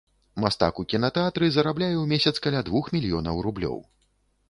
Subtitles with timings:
[0.43, 3.83] Мастак у кінатэатры зарабляе ў месяц каля двух мільёнаў рублёў.